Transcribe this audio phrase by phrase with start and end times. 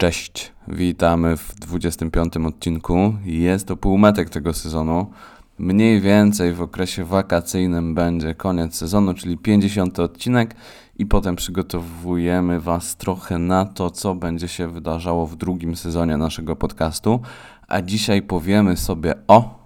[0.00, 3.14] Cześć, witamy w 25 odcinku.
[3.24, 5.06] Jest to półmetek tego sezonu.
[5.58, 10.54] Mniej więcej w okresie wakacyjnym będzie koniec sezonu, czyli 50 odcinek,
[10.98, 16.56] i potem przygotowujemy Was trochę na to, co będzie się wydarzało w drugim sezonie naszego
[16.56, 17.20] podcastu.
[17.68, 19.57] A dzisiaj powiemy sobie o.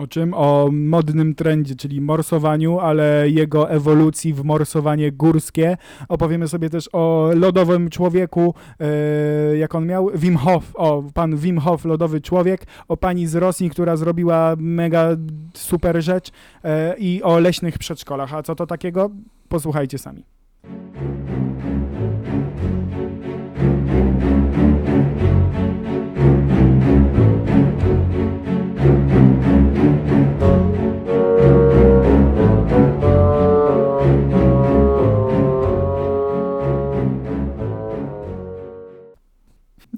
[0.00, 0.34] O czym?
[0.34, 5.76] O modnym trendzie, czyli morsowaniu, ale jego ewolucji w morsowanie górskie.
[6.08, 11.58] Opowiemy sobie też o lodowym człowieku, e, jak on miał, Wim Hof, o pan Wim
[11.58, 15.08] Hof, lodowy człowiek, o pani z Rosji, która zrobiła mega
[15.54, 16.30] super rzecz
[16.64, 18.34] e, i o leśnych przedszkolach.
[18.34, 19.10] A co to takiego?
[19.48, 20.24] Posłuchajcie sami.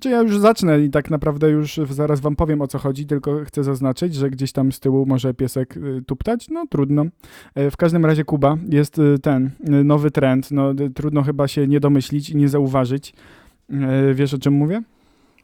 [0.02, 3.44] Czy ja już zacznę i tak naprawdę już zaraz wam powiem o co chodzi, tylko
[3.44, 7.04] chcę zaznaczyć, że gdzieś tam z tyłu może piesek y, tuptać, no trudno.
[7.54, 11.66] E, w każdym razie Kuba jest y, ten y, nowy trend, no trudno chyba się
[11.66, 13.14] nie domyślić i nie zauważyć.
[13.70, 14.82] E, wiesz o czym mówię?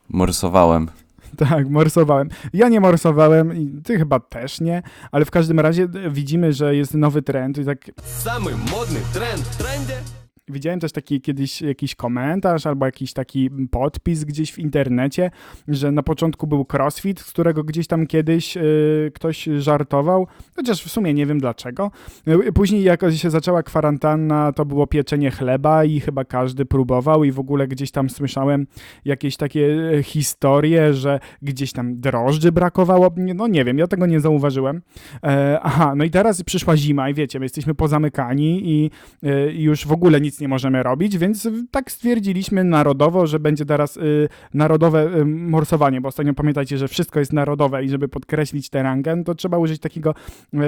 [0.08, 0.88] Morsowałem.
[1.36, 2.28] Tak, morsowałem.
[2.52, 7.22] Ja nie morsowałem, ty chyba też nie, ale w każdym razie widzimy, że jest nowy
[7.22, 7.90] trend i tak...
[8.04, 10.27] Samy modny trend w.
[10.50, 15.30] Widziałem też taki kiedyś jakiś komentarz albo jakiś taki podpis gdzieś w internecie,
[15.68, 20.26] że na początku był crossfit, z którego gdzieś tam kiedyś y, ktoś żartował,
[20.56, 21.90] chociaż w sumie nie wiem dlaczego.
[22.28, 27.32] Y, Później jak się zaczęła kwarantanna, to było pieczenie chleba i chyba każdy próbował i
[27.32, 28.66] w ogóle gdzieś tam słyszałem
[29.04, 33.10] jakieś takie e, historie, że gdzieś tam drożdży brakowało.
[33.16, 34.82] No nie wiem, ja tego nie zauważyłem.
[35.24, 38.90] E, aha, no i teraz przyszła zima i wiecie, my jesteśmy pozamykani i
[39.24, 43.96] y, już w ogóle nic nie możemy robić, więc tak stwierdziliśmy narodowo, że będzie teraz
[43.96, 48.82] y, narodowe y, morsowanie, bo ostatnio pamiętajcie, że wszystko jest narodowe i żeby podkreślić tę
[48.82, 50.14] rangę, to trzeba użyć takiego,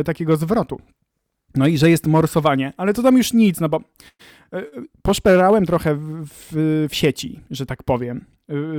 [0.01, 0.81] y, takiego zwrotu.
[1.57, 3.81] No i że jest morsowanie, ale to tam już nic, no bo
[4.55, 4.65] y,
[5.03, 8.25] poszperałem trochę w, w, w sieci, że tak powiem.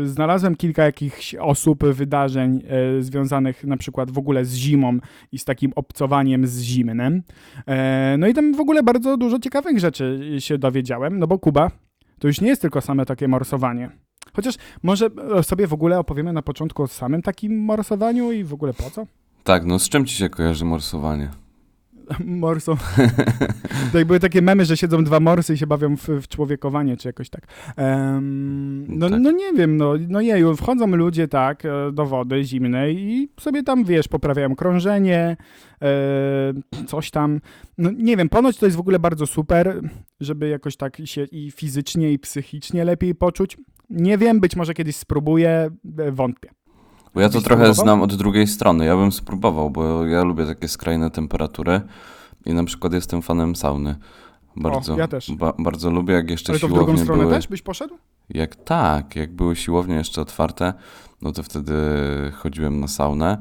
[0.03, 2.63] Y, Znalazłem kilka jakichś osób, wydarzeń
[2.99, 4.97] y, związanych na przykład w ogóle z zimą
[5.31, 7.23] i z takim obcowaniem z zimnem.
[7.67, 11.71] E, No i tam w ogóle bardzo dużo ciekawych rzeczy się dowiedziałem, no bo Kuba
[12.19, 13.89] to już nie jest tylko same takie morsowanie.
[14.33, 18.53] Chociaż może e, sobie w ogóle opowiemy na początku o samym takim morsowaniu i w
[18.53, 19.05] ogóle po co?
[19.43, 21.29] Tak, no z czym ci się kojarzy morsowanie?
[22.25, 22.77] Morso.
[23.93, 27.09] tak były takie memy, że siedzą dwa morsy i się bawią w, w człowiekowanie, czy
[27.09, 27.47] jakoś tak.
[27.75, 29.19] Em, no, Tak.
[29.19, 33.63] no nie wiem, no, no jeju, wchodzą ludzie tak e, do wody zimnej i sobie
[33.63, 35.37] tam, wiesz, poprawiają krążenie,
[35.81, 36.53] e,
[36.87, 37.41] coś tam.
[37.77, 39.81] No nie wiem, ponoć to jest w ogóle bardzo super,
[40.19, 43.57] żeby jakoś tak się i fizycznie, i psychicznie lepiej poczuć.
[43.89, 46.49] Nie wiem, być może kiedyś spróbuję, e, wątpię.
[47.13, 47.73] Bo ja to trochę spróbował?
[47.85, 48.85] znam od drugiej strony.
[48.85, 51.81] Ja bym spróbował, bo ja lubię takie skrajne temperatury
[52.45, 53.95] i na przykład jestem fanem sauny.
[54.55, 55.31] Bardzo, O, ja też.
[55.31, 57.33] Ba, bardzo lubię, jak jeszcze Ale to w siłownie drugą stronę były.
[57.35, 57.97] też byś poszedł?
[58.29, 60.73] Jak tak, jak były siłownie jeszcze otwarte,
[61.21, 61.73] no to wtedy
[62.35, 63.37] chodziłem na saunę.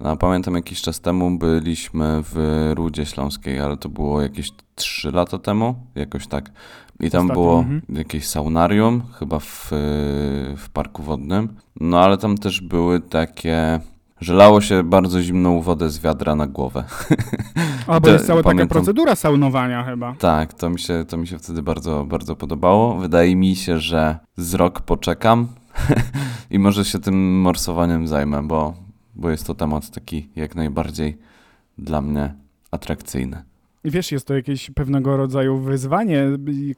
[0.00, 5.10] No, a pamiętam jakiś czas temu byliśmy w Rudzie Śląskiej, ale to było jakieś 3
[5.10, 6.50] lata temu, jakoś tak.
[7.00, 7.82] I tam Ostatnio, było mhm.
[7.88, 9.68] jakieś saunarium, chyba w,
[10.56, 11.48] w parku wodnym.
[11.80, 13.80] No ale tam też były takie,
[14.20, 16.84] że lało się bardzo zimną wodę z wiadra na głowę.
[17.86, 20.14] A, bo jest cała taka pamiętam- procedura saunowania chyba.
[20.14, 22.96] Tak, to mi się, to mi się wtedy bardzo, bardzo podobało.
[22.96, 25.48] Wydaje mi się, że z rok poczekam
[26.50, 28.74] i może się tym morsowaniem zajmę, bo,
[29.14, 31.18] bo jest to temat taki jak najbardziej
[31.78, 32.34] dla mnie
[32.70, 33.42] atrakcyjny
[33.84, 36.26] wiesz, jest to jakieś pewnego rodzaju wyzwanie,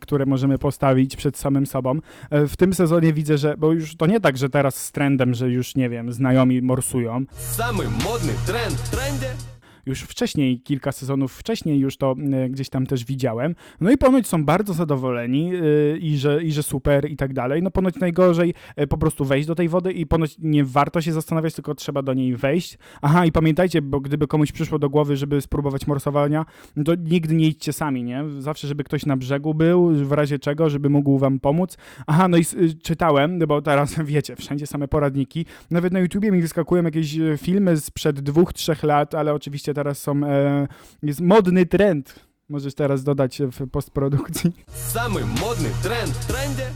[0.00, 1.98] które możemy postawić przed samym sobą.
[2.30, 5.34] E, w tym sezonie widzę, że, bo już to nie tak, że teraz z trendem,
[5.34, 7.24] że już, nie wiem, znajomi morsują.
[7.36, 9.49] Samy modny trend, trendy.
[9.86, 13.54] Już wcześniej, kilka sezonów wcześniej już to e, gdzieś tam też widziałem.
[13.80, 17.62] No i ponoć są bardzo zadowoleni e, i, że, i że super i tak dalej.
[17.62, 21.12] No ponoć najgorzej e, po prostu wejść do tej wody i ponoć nie warto się
[21.12, 22.78] zastanawiać, tylko trzeba do niej wejść.
[23.02, 26.46] Aha, i pamiętajcie, bo gdyby komuś przyszło do głowy, żeby spróbować morsowania,
[26.76, 28.24] no to nigdy nie idźcie sami, nie?
[28.38, 31.76] Zawsze, żeby ktoś na brzegu był, w razie czego, żeby mógł wam pomóc.
[32.06, 32.44] Aha, no i
[32.82, 35.46] czytałem, bo teraz wiecie, wszędzie same poradniki.
[35.70, 39.98] Nawet na YouTubie mi wyskakują jakieś filmy sprzed dwóch, trzech lat, ale oczywiście oczywiście teraz
[39.98, 40.68] są, e,
[41.02, 42.14] jest modny trend,
[42.48, 44.52] możesz teraz dodać w postprodukcji.
[44.66, 46.66] Samy modny trend w trendzie.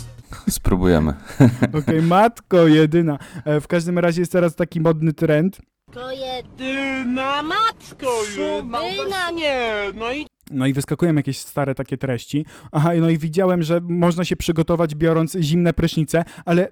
[0.48, 1.10] Spróbujemy.
[1.68, 3.18] Okej, okay, matko jedyna.
[3.44, 5.60] E, w każdym razie jest teraz taki modny trend.
[5.92, 10.26] To jedyna matko jedyna, nie, no i...
[10.50, 12.46] No i wyskakują jakieś stare takie treści.
[12.72, 16.68] Aha, no i widziałem, że można się przygotować biorąc zimne prysznice, ale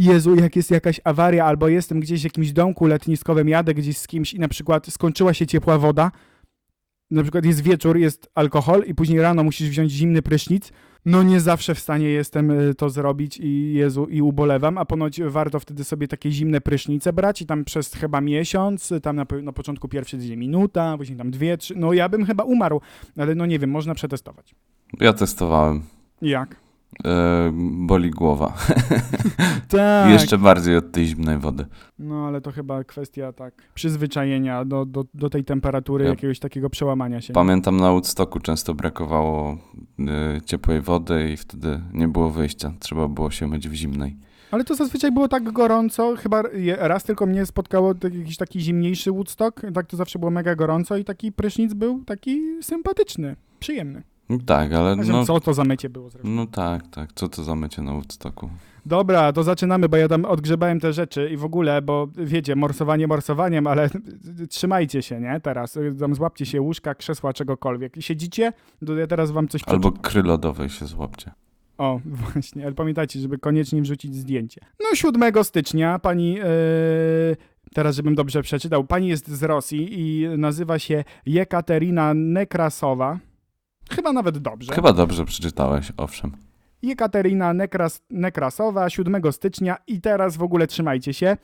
[0.00, 4.06] Jezu, jak jest jakaś awaria, albo jestem gdzieś w jakimś domku letniskowym, jadę gdzieś z
[4.06, 6.10] kimś i na przykład skończyła się ciepła woda,
[7.10, 10.72] na przykład jest wieczór, jest alkohol i później rano musisz wziąć zimny prysznic,
[11.04, 15.20] no nie zawsze w stanie jestem y, to zrobić i Jezu, i ubolewam, a ponoć
[15.22, 19.52] warto wtedy sobie takie zimne prysznice brać i tam przez chyba miesiąc, tam na, na
[19.52, 22.80] początku pierwsze dwie minuta, później tam dwie, trzy, no ja bym chyba umarł,
[23.16, 24.54] ale no nie wiem, można przetestować.
[25.00, 25.82] Ja testowałem.
[26.22, 26.69] Jak?
[27.04, 27.50] E,
[27.86, 28.52] boli głowa.
[29.68, 30.10] Tak.
[30.10, 31.66] Jeszcze bardziej od tej zimnej wody.
[31.98, 36.70] No ale to chyba kwestia tak przyzwyczajenia do, do, do tej temperatury, Ja- jakiegoś takiego
[36.70, 37.32] przełamania się.
[37.32, 39.56] Pamiętam na Woodstocku często brakowało
[39.98, 42.72] e, ciepłej wody i wtedy nie było wyjścia.
[42.80, 44.16] Trzeba było się myć w zimnej.
[44.50, 46.42] Ale to zazwyczaj było tak gorąco, chyba
[46.78, 51.04] raz tylko mnie spotkało jakiś taki zimniejszy Woodstock, tak to zawsze było mega gorąco i
[51.04, 54.02] taki prysznic był taki sympatyczny, przyjemny.
[54.30, 56.28] No tak, ale no, co to za mycie było zresztą.
[56.28, 57.12] no tak, tak.
[57.14, 58.50] Co to za mycie na Woodstocku?
[58.86, 63.06] Dobra, to zaczynamy, bo ja tam odgrzebałem te rzeczy i w ogóle, bo wiecie, morsowanie
[63.06, 63.90] morsowaniem, ale
[64.48, 65.40] trzymajcie się, nie?
[65.40, 67.94] Teraz, tam złapcie się łóżka, krzesła, czegokolwiek.
[68.00, 68.52] Siedzicie?
[68.86, 71.30] To ja teraz wam coś Albo kry lodowej się złapcie.
[71.78, 72.00] O,
[72.32, 74.60] właśnie, ale pamiętajcie, żeby koniecznie wrzucić zdjęcie.
[74.80, 76.44] No 7 stycznia pani, e,
[77.74, 83.18] teraz żebym dobrze przeczytał, pani jest z Rosji i nazywa się Jekaterina Nekrasowa.
[83.90, 84.72] Chyba nawet dobrze.
[84.72, 86.36] Chyba dobrze przeczytałeś, owszem.
[86.82, 91.36] Jekaterina Nekras, Nekrasowa 7 stycznia i teraz w ogóle trzymajcie się.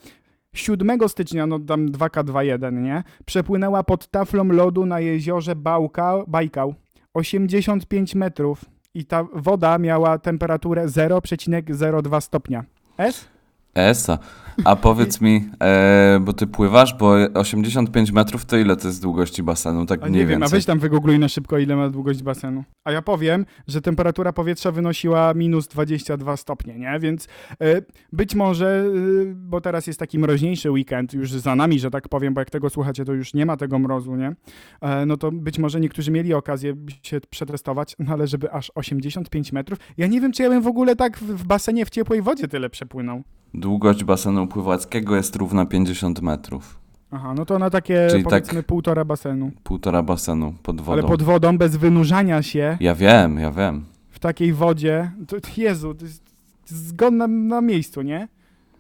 [0.52, 3.02] 7 stycznia, no tam 2K21, nie?
[3.25, 6.75] Przepłynęła pod taflą lodu na jeziorze Bałka, Bajkał.
[7.14, 8.64] 85 metrów
[8.94, 12.64] i ta woda miała temperaturę 0,02 stopnia.
[12.99, 13.28] S?
[13.75, 14.19] Esa.
[14.64, 19.43] A powiedz mi, e, bo ty pływasz, bo 85 metrów to ile to jest długości
[19.43, 19.87] basenu?
[19.87, 20.56] Tak A mniej nie wiem, a więcej.
[20.58, 22.64] weź tam wygoogluj na szybko, ile ma długość basenu.
[22.85, 26.99] A ja powiem, że temperatura powietrza wynosiła minus 22 stopnie, nie?
[27.00, 31.91] Więc y, być może, y, bo teraz jest taki mroźniejszy weekend już za nami, że
[31.91, 34.37] tak powiem, bo jak tego słuchacie, to już nie ma tego mrozu, nie?
[34.81, 39.52] E, no to być może niektórzy mieli okazję się przetestować, no ale żeby aż 85
[39.52, 39.79] metrów.
[39.97, 42.49] Ja nie wiem, czy ja bym w ogóle tak w, w basenie w ciepłej wodzie
[42.49, 43.23] tyle przepłynął.
[43.55, 46.81] Długość basenu pływackiego jest równa 50 metrów.
[47.10, 49.50] Aha, no to na takie Czyli tak powiedzmy półtora basenu.
[49.62, 50.93] Półtora basenu pod wodą.
[50.93, 52.76] Ale pod wodą, bez wynurzania się.
[52.81, 53.84] Ja wiem, ja wiem.
[54.10, 56.22] w takiej wodzie, to, Jezu, to jest
[56.70, 58.28] zgon na, na miejscu, nie?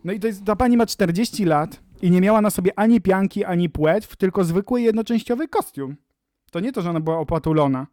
[0.04, 3.00] No i to jest, ta pani ma 40 lat i nie miała na sobie ani
[3.00, 5.96] pianki, ani płetw, tylko zwykły jednoczęściowy kostium.
[6.50, 7.86] To nie to, że ona była opatulona.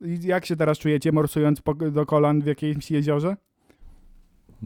[0.00, 3.36] I jak się teraz czujecie, morsując po, do kolan w jakimś jeziorze?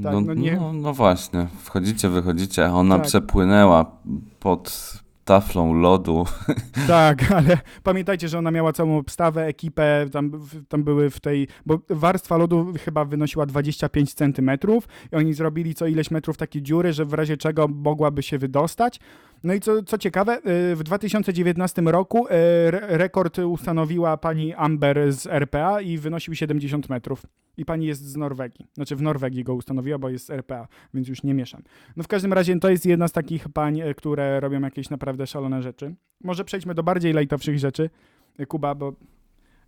[0.03, 3.07] Tak, no, no nie- no, no właśnie, wchodzicie, wychodzicie, a ona Tak.
[3.07, 3.85] przepłynęła
[4.41, 4.93] pod
[5.25, 6.27] taflą lodu.
[6.87, 10.33] Tak, ale pamiętajcie, że ona miała całą obstawę, ekipę, tam,
[10.69, 15.87] tam były w tej, bo warstwa lodu chyba wynosiła 25 centymetrów i oni zrobili co
[15.87, 19.01] ileś metrów takie dziury, że w razie czego mogłaby się wydostać.
[19.45, 20.39] No i co, co ciekawe,
[20.73, 26.89] y, w 2019 roku y, re- rekord ustanowiła pani Amber z RPA i wynosił 70
[26.89, 27.23] metrów.
[27.57, 28.67] I pani jest z Norwegii.
[28.75, 31.63] Znaczy w Norwegii go ustanowiła, bo jest z RPA, więc już nie mieszam.
[31.97, 35.27] No w każdym razie to jest jedna z takich pań, e, które robią jakieś naprawdę
[35.27, 35.95] szalone rzeczy.
[36.25, 37.91] Może przejdźmy do bardziej lajtowszych rzeczy,
[38.49, 38.93] Kuba, bo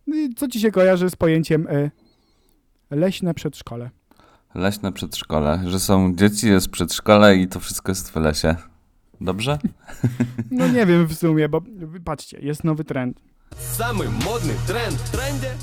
[0.07, 1.67] no co ci się kojarzy z pojęciem
[2.91, 3.91] leśne przedszkole?
[4.55, 8.70] Leśne przedszkole, że są dzieci, jest przedszkole i to wszystko jest w lesie.
[9.22, 9.60] Dobrze?
[10.52, 11.62] No nie wiem w sumie, bo
[12.06, 13.22] patrzcie, jest nowy trend.
[13.58, 15.56] Самый модный тренд в тренде.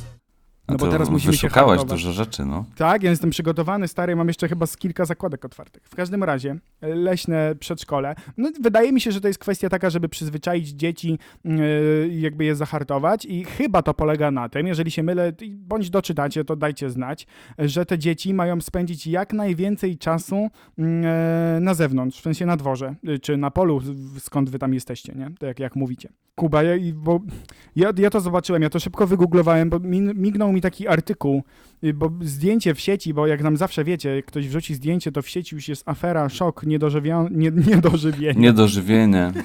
[0.68, 1.86] no bo to teraz musimy się hartować.
[1.86, 2.66] dużo rzeczy, no.
[2.76, 5.84] Tak, ja jestem przygotowany, stary, mam jeszcze chyba z kilka zakładek otwartych.
[5.86, 8.16] W każdym razie, leśne przedszkole.
[8.38, 12.56] No, wydaje mi się, że to jest kwestia taka, żeby przyzwyczaić dzieci, yy, jakby je
[12.56, 17.28] zahartować i chyba to polega na tym, jeżeli się mylę, bądź doczytacie, to dajcie znać,
[17.60, 20.86] że te dzieci mają spędzić jak najwięcej czasu yy,
[21.62, 23.82] na zewnątrz, w sensie na dworze, yy, czy na polu,
[24.20, 25.26] skąd wy tam jesteście, nie?
[25.26, 26.10] Tak jak, jak mówicie.
[26.36, 27.20] Kuba, ja, bo
[27.76, 31.44] ja, ja to zobaczyłem, ja to szybko wygooglowałem, bo min, mignął mi taki artykuł,
[31.84, 35.22] y, bo zdjęcie w sieci, bo jak nam zawsze wiecie, jak ktoś wrzuci zdjęcie, to
[35.22, 38.42] w sieci już jest afera, szok, niedożywia, nie, niedożywienie.
[38.42, 39.32] Niedożywienie.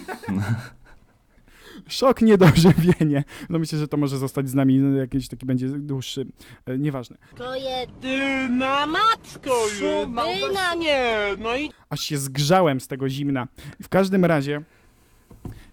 [1.88, 3.24] Szok, niedożywienie.
[3.48, 6.26] No myślę, że to może zostać z nami, no, jakiś taki będzie dłuższy,
[6.66, 7.16] e, nieważne.
[7.36, 13.48] To jest Ty na matko jedyna nie, no i Aż się zgrzałem z tego zimna.
[13.82, 14.62] W każdym razie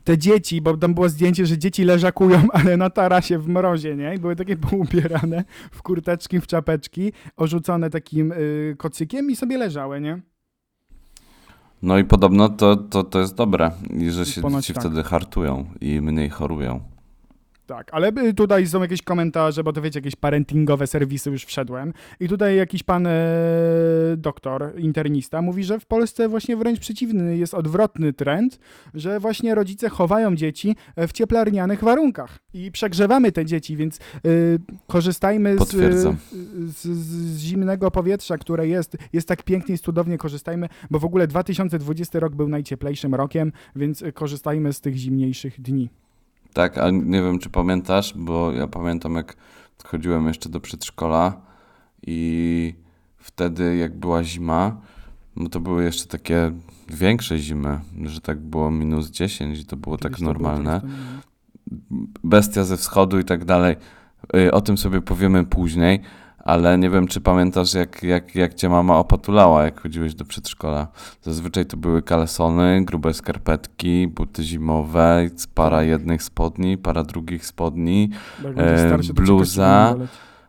[0.09, 4.15] te dzieci, bo tam było zdjęcie, że dzieci leżakują, ale na tarasie w mrozie, nie?
[4.15, 10.01] I były takie poubierane w kurteczki, w czapeczki, orzucone takim y, kocykiem i sobie leżały,
[10.01, 10.21] nie?
[11.81, 14.83] No i podobno to, to, to jest dobre, i że się Ponoć dzieci tak.
[14.83, 16.79] wtedy hartują i mniej chorują.
[17.69, 21.93] Tak, ale tutaj są jakieś komentarze, bo to wiecie, jakieś parentingowe serwisy już wszedłem.
[22.19, 23.11] I tutaj jakiś pan e,
[24.17, 28.59] doktor, internista mówi, że w Polsce właśnie wręcz przeciwny jest odwrotny trend,
[28.93, 34.59] że właśnie rodzice chowają dzieci e, w cieplarnianych warunkach i przegrzewamy te dzieci, więc y,
[34.87, 40.99] korzystajmy z, z, z zimnego powietrza, które jest, jest tak pięknie i cudownie, korzystajmy, bo
[40.99, 45.89] w ogóle 2020 rok był najcieplejszym rokiem, więc korzystajmy z tych zimniejszych dni.
[46.53, 49.35] Tak, a nie wiem, czy pamiętasz, bo ja pamiętam, jak
[49.85, 51.41] chodziłem jeszcze do przedszkola
[52.07, 52.73] i
[53.17, 54.81] wtedy, jak była zima,
[55.35, 56.51] no to były jeszcze takie
[56.87, 60.81] większe zimy, że tak było minus 10 i to było tak to było normalne.
[60.81, 60.87] to-
[62.23, 63.75] Bestia ze wschodu i tak dalej.
[64.35, 66.01] Y, O tym sobie powiemy później,
[66.43, 70.87] ale nie wiem, czy pamiętasz, jak, jak, jak cię mama opatulała, jak chodziłeś do przedszkola.
[71.21, 78.09] Zazwyczaj to były kalesony, grube skarpetki, buty zimowe, para jednych spodni, para drugich spodni,
[78.57, 79.95] e, bluza.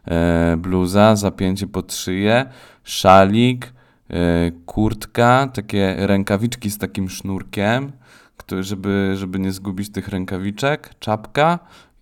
[0.05, 2.47] e, bluza, zapięcie pod szyję,
[2.85, 3.73] szalik,
[4.11, 7.93] e, kurtka, takie rękawiczki z takim sznurkiem,
[8.37, 11.59] który, żeby, żeby nie zgubić tych rękawiczek, czapka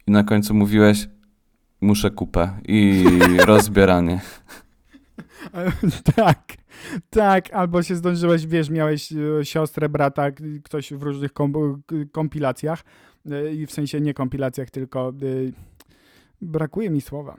[0.07, 1.09] i na końcu mówiłeś
[1.81, 3.05] muszę kupę i
[3.47, 4.21] rozbieranie.
[6.17, 6.43] tak,
[7.11, 10.31] tak, albo się zdążyłeś, wiesz, miałeś e, siostrę, brata,
[10.65, 11.31] ktoś w różnych
[12.13, 12.85] kompilacjach,
[13.31, 15.13] e, i w sensie nie kompilacjach, tylko e,
[16.43, 17.37] brakuje mi słowa.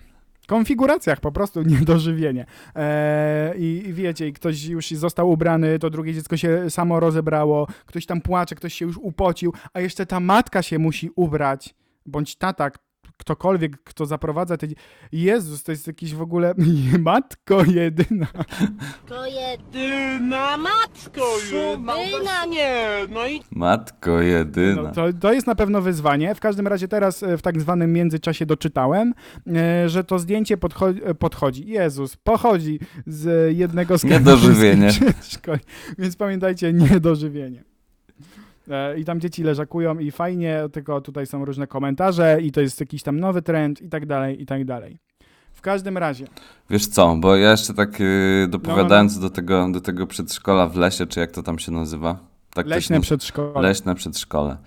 [0.47, 2.45] Konfiguracjach po prostu niedożywienie.
[2.75, 7.67] E, i, I wiecie, i ktoś już został ubrany, to drugie dziecko się samo rozebrało,
[7.85, 12.35] ktoś tam płacze, ktoś się już upocił, a jeszcze ta matka się musi ubrać, bądź
[12.35, 12.71] tata,
[13.19, 14.67] ktokolwiek, kto zaprowadza te...
[15.11, 16.53] Jezus, to jest jakiś w ogóle...
[16.99, 18.27] Matko jedyna.
[19.07, 22.85] To jedyna matko jedyna nie.
[23.09, 24.81] No i Matko jedyna.
[24.81, 26.35] No, to, to jest na pewno wyzwanie.
[26.35, 29.13] W każdym razie teraz e, w tak zwanym międzyczasie doczytałem,
[29.47, 31.67] e, że to zdjęcie podchodzi, e, podchodzi.
[31.67, 34.89] Jezus, pochodzi z jednego z Niedożywienie.
[35.99, 37.68] Więc pamiętajcie, niedożywienie.
[38.69, 42.79] E, I tam dzieci leżakują i fajnie, tylko tutaj są różne komentarze i to jest
[42.79, 44.99] jakiś tam nowy trend i tak dalej, i tak dalej.
[45.53, 46.27] W każdym razie,
[46.69, 51.07] Wiesz co, bo ja jeszcze tak yy, dopowiadając Do, tego, do tego przedszkola w lesie,
[51.07, 52.17] czy jak to tam się nazywa?
[52.53, 53.07] Tak się leśne nazywa?
[53.07, 53.61] przedszkole.
[53.61, 54.57] Leśne przedszkole.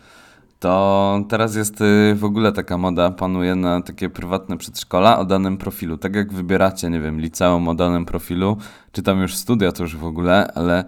[0.59, 5.57] To teraz jest y, w ogóle taka moda, panuje na takie prywatne przedszkola o danym
[5.57, 5.97] profilu.
[5.99, 8.57] Tak jak wybieracie, nie wiem, liceum o danym profilu,
[8.93, 10.85] czy tam już studia to już w ogóle, ale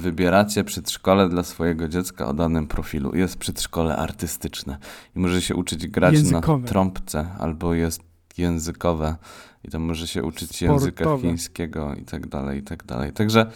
[0.00, 3.16] wybieracie przedszkole dla swojego dziecka o danym profilu.
[3.16, 4.78] Jest przedszkole artystyczne
[5.16, 6.62] i może się uczyć grać Językowe.
[6.62, 8.00] na trąbce, albo jest
[8.38, 9.16] językowe
[9.64, 11.28] i tam może się uczyć języka Sportowe.
[11.28, 13.12] chińskiego i tak dalej, i tak dalej.
[13.12, 13.46] Także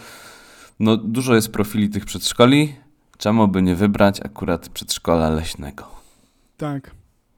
[0.81, 2.75] no, dużo jest profili tych przedszkoli.
[3.19, 5.85] Czemu by nie wybrać akurat przedszkola leśnego?
[6.57, 6.91] Tak.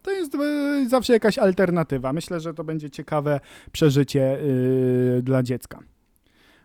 [0.03, 2.13] To jest e, zawsze jakaś alternatywa.
[2.13, 3.41] Myślę, że to będzie ciekawe
[3.73, 5.79] przeżycie y, dla dziecka.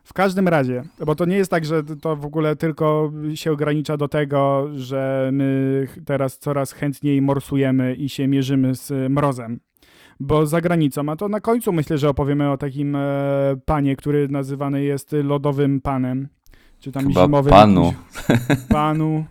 [0.08, 3.98] W każdym razie, bo to nie jest tak, że to w ogóle tylko się ogranicza
[3.98, 9.60] do tego, że my teraz coraz chętniej morsujemy i się mierzymy z mrozem.
[10.20, 13.00] Bo za granicą, a to na końcu myślę, że opowiemy o takim e,
[13.66, 16.28] panie, który nazywany jest lodowym panem.
[16.80, 17.94] Czy tam Chyba zimowym panu.
[18.70, 19.26] panu.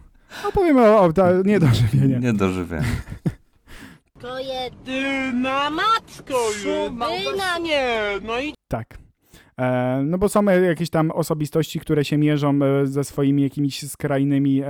[0.49, 2.18] Opowiemy o, o ta, niedożywienie.
[2.18, 2.87] Niedożywienie.
[4.21, 8.00] to jedyna matko jedyna nie.
[8.23, 9.05] No i Tak.
[9.60, 13.90] E, no bo są e, jakieś tam osobistości, które się mierzą e, ze swoimi jakimiś
[13.90, 14.62] skrajnymi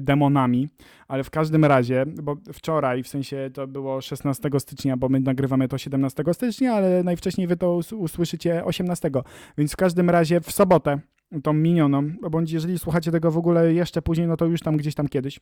[0.00, 0.68] demonami,
[1.08, 5.68] ale w każdym razie, bo wczoraj, w sensie to było 16 stycznia, bo my nagrywamy
[5.68, 9.10] to 17 stycznia, ale najwcześniej wy to us- usłyszycie 18,
[9.58, 11.00] więc w każdym razie w sobotę,
[11.42, 14.94] tą minioną, bądź jeżeli słuchacie tego w ogóle jeszcze później, no to już tam gdzieś
[14.94, 15.40] tam kiedyś.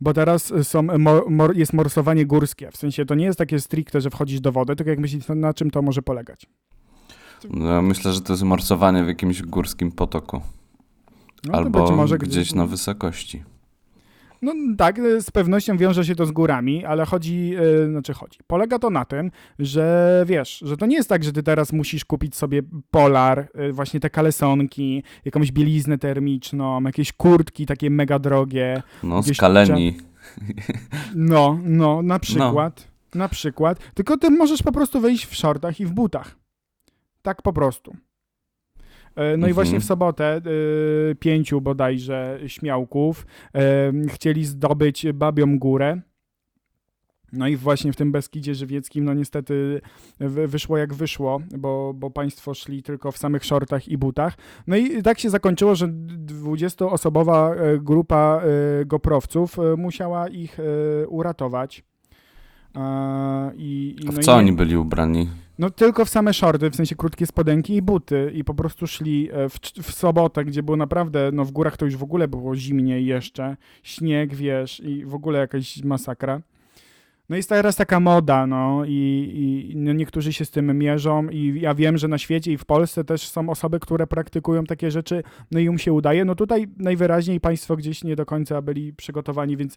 [0.00, 0.86] Bo teraz są,
[1.54, 2.70] jest morsowanie górskie.
[2.70, 5.54] W sensie to nie jest takie stricte, że wchodzisz do wody, tylko jak myślisz, na
[5.54, 6.46] czym to może polegać?
[7.50, 10.40] No, myślę, że to jest morsowanie w jakimś górskim potoku.
[11.44, 13.42] No, albo może gdzieś na wysokości.
[14.42, 18.38] No tak, z pewnością wiąże się to z górami, ale chodzi, yy, znaczy chodzi.
[18.46, 22.04] Polega to na tym, że wiesz, że to nie jest tak, że ty teraz musisz
[22.04, 28.82] kupić sobie polar, yy, właśnie te kalesonki, jakąś bieliznę termiczną, jakieś kurtki takie mega drogie.
[29.02, 29.96] No, Gdzieś skaleni.
[31.14, 32.88] No, no, na przykład.
[33.14, 33.78] Na przykład.
[33.94, 36.41] Tylko ty możesz po prostu wyjść w shortach i w butach.
[37.22, 37.96] Tak po prostu.
[39.16, 39.52] E, No i Mhm.
[39.54, 40.40] właśnie w sobotę
[41.10, 43.26] y, pięciu bodajże śmiałków
[44.06, 46.00] y, chcieli zdobyć Babią Górę.
[47.32, 49.80] No i właśnie w tym Beskidzie Żywieckim, no niestety
[50.20, 54.34] wy- wyszło jak wyszło, bo, bo państwo szli tylko w samych shortach i butach.
[54.66, 58.42] No i tak się zakończyło, że 20-osobowa e, grupa
[58.86, 60.58] goprowców musiała ich
[61.08, 61.84] uratować.
[63.56, 65.28] I, i, A w no i co nie- oni byli ubrani?
[65.58, 69.28] No tylko w same shorty, w sensie krótkie spodenki i buty i po prostu szli
[69.32, 72.56] e, w, w sobotę, gdzie było naprawdę, no w górach to już w ogóle było
[72.56, 76.40] zimniej jeszcze, śnieg, wiesz, i w ogóle jakaś masakra.
[77.32, 81.60] No jest teraz taka moda, no i, i no niektórzy się z tym mierzą i
[81.60, 85.22] ja wiem, że na świecie i w Polsce też są osoby, które praktykują takie rzeczy,
[85.50, 86.24] no i im się udaje.
[86.24, 89.76] No tutaj najwyraźniej państwo gdzieś nie do końca byli przygotowani, więc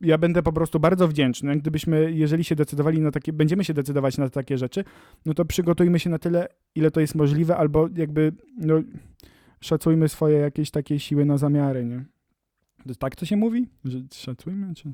[0.00, 4.18] ja będę po prostu bardzo wdzięczny, gdybyśmy, jeżeli się decydowali na takie, będziemy się decydować
[4.18, 4.84] na takie rzeczy,
[5.26, 8.82] no to przygotujmy się na tyle, ile to jest możliwe, albo jakby, no,
[9.60, 12.04] szacujmy swoje jakieś takie siły na zamiary, nie?
[12.98, 13.66] Tak to się mówi?
[13.84, 14.92] Że szacujmy, czy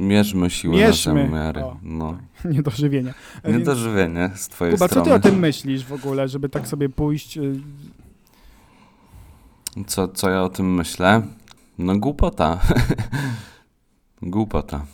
[0.00, 1.14] Mierzmy siły Mierzmy.
[1.14, 1.60] na zamiary.
[1.64, 2.18] O, No.
[2.54, 3.14] niedożywienie.
[3.42, 5.08] A więc- Niedożywienie z twojej Kuba, co strony.
[5.10, 7.38] ty o tym myślisz w ogóle, żeby tak sobie pójść?
[7.38, 7.52] y,
[9.86, 11.22] Co, co ja o tym myślę?
[11.78, 12.60] No głupota.
[14.22, 14.86] głupota.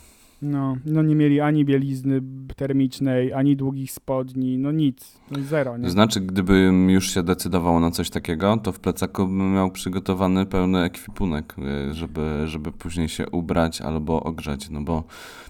[0.43, 2.21] No, no nie mieli ani bielizny
[2.57, 5.91] termicznej, ani długich spodni, no nic, no zero, nie?
[5.91, 10.83] Znaczy, gdybym już się decydował na coś takiego, to w plecaku bym miał przygotowany pełny
[10.83, 11.55] ekwipunek,
[11.91, 15.05] y, żeby, żeby później się ubrać albo ogrzać, no bo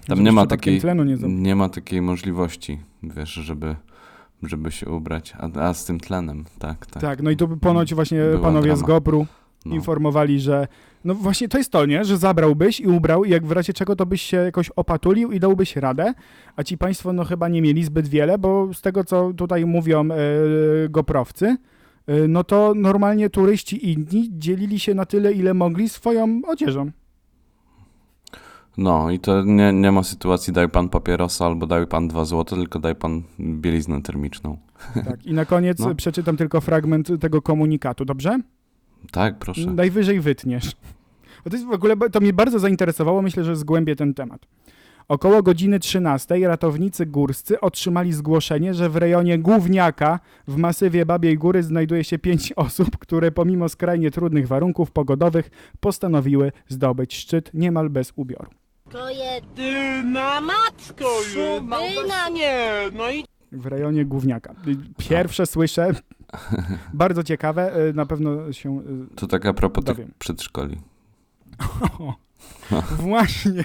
[0.06, 3.76] tam nie ma przypadkiem takiej, nie nie ma takiej możliwości, wiesz, żeby,
[4.42, 7.02] żeby się ubrać, a, a z tym tlenem, tak, tak.
[7.02, 8.94] Tak, no i tu ponoć właśnie panowie z drama.
[8.94, 9.26] GoPru
[9.66, 9.74] no.
[9.74, 10.68] informowali, że
[11.04, 12.04] no właśnie to jest to, nie?
[12.04, 15.40] Że zabrałbyś i ubrał i jak w razie czego to byś się jakoś opatulił i
[15.40, 16.14] dałbyś radę,
[16.56, 20.08] a ci państwo no chyba nie mieli zbyt wiele, bo z tego co tutaj mówią
[20.10, 20.16] e,
[20.88, 21.56] goprowcy,
[22.06, 26.90] e, no to normalnie turyści inni dzielili się na tyle, ile mogli swoją odzieżą.
[28.78, 32.56] No i to nie, nie ma sytuacji daj pan papierosa albo daj pan dwa złote,
[32.56, 34.58] tylko daj pan bieliznę termiczną.
[34.94, 35.26] Tak.
[35.26, 35.94] I na koniec No.
[35.94, 38.40] przeczytam tylko fragment tego komunikatu, dobrze?
[39.12, 39.60] Tak, proszę.
[39.60, 40.76] Najwyżej wytniesz.
[41.44, 44.46] Bo to jest w ogóle, to mnie bardzo zainteresowało, myślę, że zgłębię ten temat.
[45.08, 51.62] Około godziny 13 ratownicy górscy otrzymali zgłoszenie, że w rejonie Główniaka w masywie Babiej Góry
[51.62, 55.50] znajduje się pięć osób, które pomimo skrajnie trudnych warunków pogodowych
[55.80, 58.50] postanowiły zdobyć szczyt niemal bez ubioru.
[58.90, 61.08] To jedyna matko
[61.60, 62.70] Byna nie.
[62.92, 64.54] No i W rejonie Główniaka.
[64.98, 65.94] Pierwsze słyszę,
[66.94, 68.80] bardzo ciekawe, y, na pewno się...
[69.12, 70.12] y, To tak a propos tych Dowiem.
[70.18, 70.76] przedszkoli.
[72.98, 73.64] Właśnie,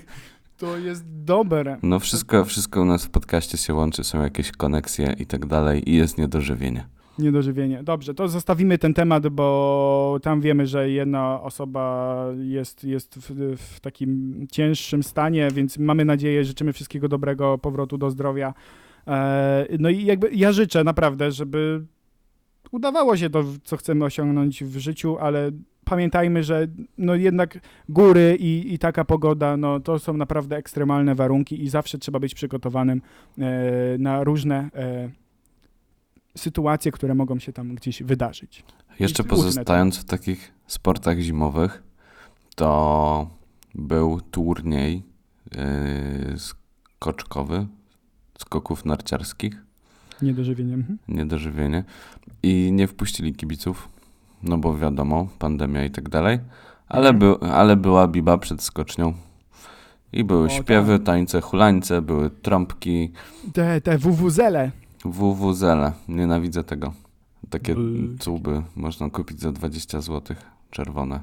[0.58, 1.78] to jest dobre.
[1.84, 5.90] No wszystko, wszystko u nas w podcaście się łączy, są jakieś koneksje i tak dalej
[5.90, 6.88] i jest niedożywienie.
[7.20, 7.84] Niedożywienie.
[7.84, 13.80] Dobrze, to zostawimy ten temat, bo tam wiemy, że jedna osoba jest, jest w, w
[13.80, 18.54] takim cięższym stanie, więc mamy nadzieję, życzymy wszystkiego dobrego, powrotu do zdrowia.
[19.08, 21.86] E, no i jakby ja życzę naprawdę, żeby
[22.72, 25.52] udawało się to, co chcemy osiągnąć w życiu, ale
[25.86, 31.64] pamiętajmy, że no jednak góry i, i taka pogoda, no to są naprawdę ekstremalne warunki
[31.64, 33.02] i zawsze trzeba być przygotowanym
[33.38, 35.10] e, na różne e,
[36.38, 38.64] sytuacje, które mogą się tam gdzieś wydarzyć.
[39.00, 41.84] Jeszcze pozostając w takich sportach zimowych,
[42.56, 43.30] to
[43.76, 45.04] był turniej
[45.56, 47.68] yy, skoczkowy,
[48.40, 49.66] skoków narciarskich,
[50.22, 50.74] Niedożywienie.
[50.74, 50.98] Mhm.
[51.08, 51.84] niedożywienie
[52.44, 53.90] i nie wpuścili kibiców,
[54.44, 56.40] no bo wiadomo, pandemia i tak dalej,
[56.90, 57.20] ale, Mhm.
[57.40, 59.14] by, ale była biba przed skocznią.
[60.14, 61.06] I były O, śpiewy, tak.
[61.06, 63.12] tańce, hulańce, były trąbki,
[63.54, 64.72] Te, te WWZele.
[65.06, 65.92] WWZele.
[66.08, 66.94] Nienawidzę tego.
[67.50, 70.36] Takie Bl- cuby można kupić za 20 zł,
[70.72, 71.20] czerwone.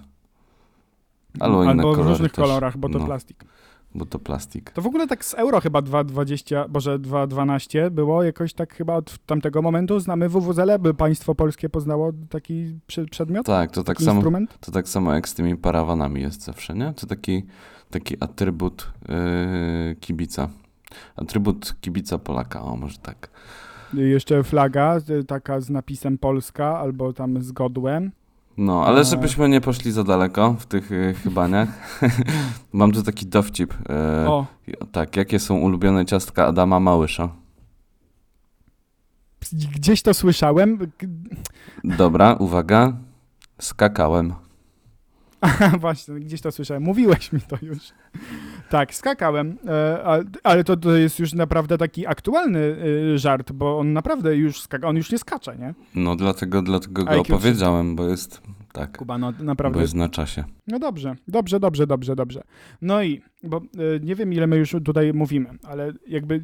[1.40, 2.44] Albo inne Albo w różnych też.
[2.44, 3.04] kolorach, bo to No.
[3.06, 3.44] plastik.
[3.94, 4.70] Bo to plastik.
[4.70, 9.18] To w ogóle tak z euro chyba 2,20, boże 2,12 było jakoś tak chyba od
[9.26, 12.78] tamtego momentu znamy WWZele, by państwo polskie poznało taki
[13.10, 14.22] przedmiot, Tak, to tak samo,
[14.60, 16.92] to tak samo jak z tymi parawanami jest zawsze, nie?
[16.94, 17.42] To taki,
[17.90, 20.48] taki atrybut yy, kibica.
[21.16, 23.30] Atrybut kibica Polaka, o może tak.
[23.94, 24.96] Jeszcze flaga,
[25.26, 28.10] taka z napisem Polska, albo tam z godłem.
[28.58, 29.04] No, ale A.
[29.04, 31.68] żebyśmy nie poszli za daleko w tych yy, chybaniach,
[32.72, 33.74] mam tu taki dowcip.
[33.88, 34.46] Yy, O,
[34.92, 37.28] Tak, jakie są ulubione ciastka Adama Małysza?
[39.74, 40.78] gdzieś to słyszałem.
[41.84, 42.92] Dobra, uwaga.
[43.60, 44.34] Skakałem.
[45.80, 46.82] Właśnie, gdzieś to słyszałem.
[46.82, 47.78] Mówiłeś mi to już.
[48.70, 53.92] Tak, skakałem, e, ale to, to jest już naprawdę taki aktualny y, żart, bo on
[53.92, 55.74] naprawdę już skaka, on już nie skacze, nie?
[55.94, 59.80] No dlatego, dlatego go opowiedziałem, bo jest tak, Kuba, no bo naprawdę.
[59.80, 60.44] jest na czasie.
[60.66, 62.42] No dobrze, dobrze, dobrze, dobrze, dobrze.
[62.82, 66.42] No i, bo y, nie wiem ile my już tutaj mówimy, ale jakby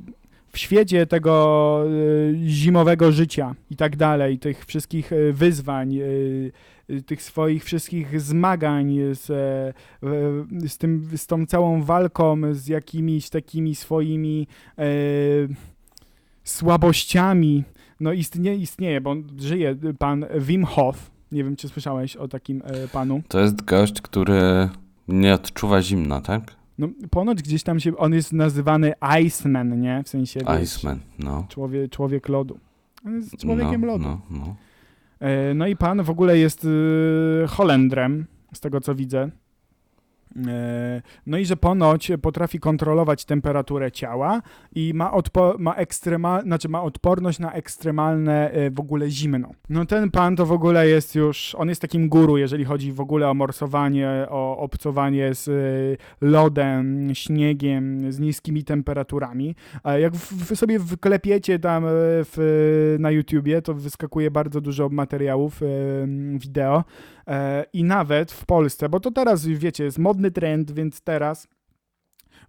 [0.54, 6.52] w świecie tego y, zimowego życia i tak dalej, tych wszystkich y, wyzwań, y,
[7.06, 13.74] tych swoich wszystkich zmagań z, e, z, tym, z tą całą walką, z jakimiś takimi
[13.74, 14.46] swoimi
[14.78, 14.84] e,
[16.44, 17.64] słabościami,
[18.00, 22.88] no istnieje, istnieje, bo żyje pan Wim Hof, nie wiem, czy słyszałeś o takim e,
[22.88, 23.22] panu.
[23.28, 24.68] To jest gość, który
[25.08, 26.63] nie odczuwa zimna, tak?
[26.78, 28.92] No, ponoć gdzieś tam się, on jest nazywany
[29.26, 30.02] Iceman, nie?
[30.04, 31.46] W sensie, Iceman, no.
[31.48, 32.58] Człowiek, człowiek lodu.
[33.06, 34.04] On jest człowiekiem no, lodu.
[34.04, 34.56] No, no.
[35.20, 36.68] E, no i pan w ogóle jest y,
[37.48, 39.30] Holendrem, z tego co widzę.
[40.48, 44.42] E, No i że ponoć potrafi kontrolować temperaturę ciała
[44.74, 49.50] i ma, odpo- ma, ekstremal- znaczy ma odporność na ekstremalne e, w ogóle zimno.
[49.68, 53.00] No ten pan to w ogóle jest już, on jest takim guru, jeżeli chodzi w
[53.00, 59.54] ogóle o morsowanie, o obcowanie z e, lodem, śniegiem, z niskimi temperaturami.
[59.98, 65.60] Jak wy sobie wklepiecie tam w, na YouTubie, to wyskakuje bardzo dużo materiałów
[66.34, 66.84] wideo
[67.72, 69.98] i nawet w Polsce, bo to teraz, wiecie, jest
[70.30, 71.48] trend, więc teraz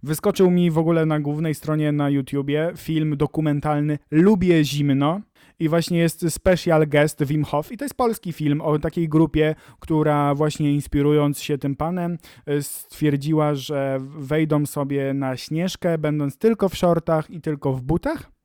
[0.02, 5.20] wyskoczył mi w ogóle na głównej stronie na YouTubie film dokumentalny Lubię zimno
[5.58, 9.54] i właśnie jest special guest Wim Hof i to jest polski film o takiej grupie,
[9.80, 16.68] która właśnie inspirując się tym panem e, stwierdziła, że wejdą sobie na śnieżkę, będąc tylko
[16.68, 18.35] w shortach i tylko w butach.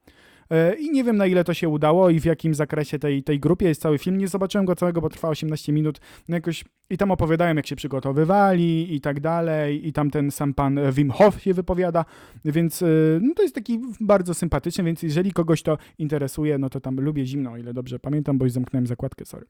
[0.52, 3.40] E, I nie wiem na ile to się udało i w jakim zakresie tej, tej
[3.40, 4.18] grupie jest cały film.
[4.18, 6.00] Nie zobaczyłem go całego, bo trwa 18 minut.
[6.30, 9.88] No jakoś i tam opowiadają, jak się przygotowywali i tak dalej.
[9.88, 12.06] I tam ten sam pan Wim Hof się wypowiada,
[12.46, 12.86] więc e,
[13.22, 17.26] no to jest taki bardzo sympatyczny, więc jeżeli kogoś to interesuje, no to tam lubię
[17.26, 19.46] zimno, o ile dobrze pamiętam, bo już zamknąłem zakładkę, sorry.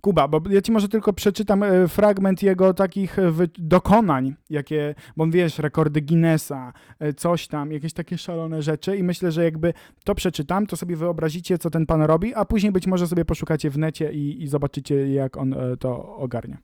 [0.00, 5.26] Kuba, bo ja ci może tylko przeczytam e, fragment jego takich e, dokonań, jakie, bo
[5.26, 10.14] wiesz, rekordy Guinnessa, e, coś tam, jakieś takie szalone rzeczy i myślę, że jakby to
[10.14, 13.78] przeczytam, to sobie wyobrazicie, co ten pan robi, a później być może sobie poszukacie w
[13.78, 16.58] necie i, i zobaczycie, jak on to ogarnia.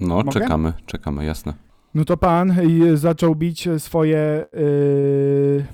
[0.00, 0.32] No, Mogę?
[0.32, 1.54] czekamy, czekamy, jasne.
[1.94, 2.56] No to pan
[2.94, 5.64] zaczął bić swoje y,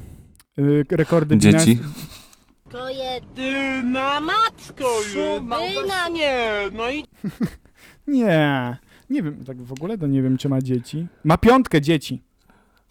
[0.58, 1.66] y, rekordy Guinnessa.
[1.66, 1.82] Dzieci?
[2.70, 4.88] To jest Ty na matko
[5.40, 6.50] Dyna nie.
[6.72, 7.04] No i
[8.06, 8.76] Nie,
[9.10, 11.06] nie wiem, tak w ogóle to nie wiem, czy ma dzieci.
[11.24, 12.22] Ma piątkę dzieci.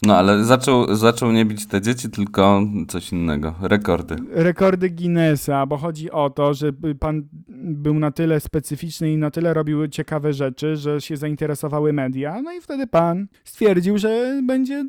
[0.02, 3.56] No, ale zaczął, zaczął nie bić te dzieci, tylko coś innego.
[3.62, 4.16] Rekordy.
[4.32, 9.54] rekordy Guinnessa, bo chodzi o to, że pan był na tyle specyficzny i na tyle
[9.54, 14.86] robił ciekawe rzeczy, że się zainteresowały media, no i wtedy pan stwierdził, że będzie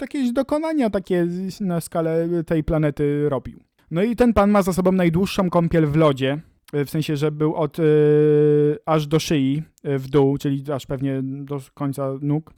[0.00, 1.26] jakieś dokonania takie
[1.60, 3.60] na skalę tej planety robił.
[3.92, 6.38] No i ten pan ma za sobą najdłuższą kąpiel w lodzie,
[6.72, 11.20] w sensie, że był od y, aż do szyi y, w dół, czyli aż pewnie
[11.22, 12.52] do końca nóg.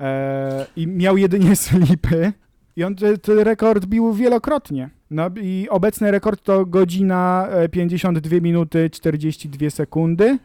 [0.00, 2.32] E, I miał jedynie slipy.
[2.76, 4.90] I on ten rekord bił wielokrotnie.
[5.10, 10.38] No i obecny rekord to godzina e, 52 minuty 42 sekundy.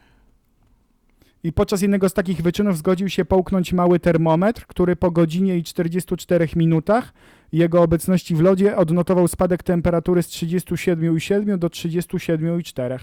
[1.44, 5.64] I podczas jednego z takich wyczynów zgodził się połknąć mały termometr, który po godzinie i
[5.64, 7.14] 44 minutach
[7.52, 13.00] jego obecności w lodzie odnotował spadek temperatury z 37,7 do 37,4.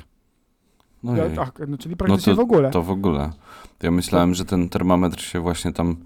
[1.03, 1.31] No, jej.
[1.41, 2.71] Ach, no, czyli no praktycznie to, w ogóle.
[2.71, 3.31] to w ogóle.
[3.83, 5.97] Ja myślałem, że ten termometr się właśnie tam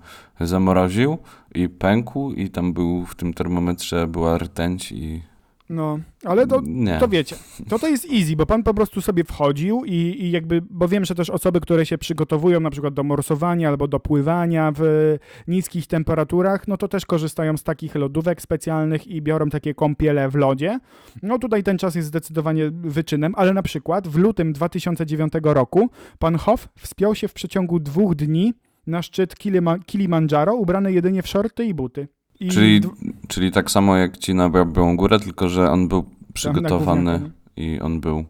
[0.41, 1.19] zamroził
[1.55, 5.23] i pękł i tam był w tym termometrze była rtęć i...
[5.71, 6.99] No, ale to, nie.
[6.99, 7.37] To wiecie,
[7.69, 11.05] to to jest easy, bo pan po prostu sobie wchodził i, i jakby, bo wiem,
[11.05, 15.17] że też osoby, które się przygotowują na przykład do morsowania albo do pływania w
[15.49, 20.35] niskich temperaturach, no to też korzystają z takich lodówek specjalnych i biorą takie kąpiele w
[20.35, 20.79] lodzie.
[21.23, 26.37] No tutaj ten czas jest zdecydowanie wyczynem, ale na przykład w lutym 2009 roku pan
[26.37, 28.55] Hoff wspiął się w przeciągu dwóch dni
[28.87, 32.09] na szczyt Kilima- Kilimandżaro ubrany jedynie w shorty i buty.
[32.41, 32.89] I Czyli, d-
[33.29, 37.21] czyli tak samo jak ci na Białą Górę, tylko że on był przygotowany
[37.57, 37.65] nie?
[37.65, 38.25] i on był